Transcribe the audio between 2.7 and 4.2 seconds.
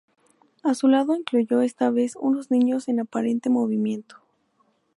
en aparente movimiento.